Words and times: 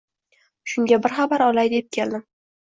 Shunga 0.73 0.99
bir 1.03 1.15
xabar 1.19 1.45
olay, 1.49 1.71
deb 1.75 1.93
keldim. 1.99 2.27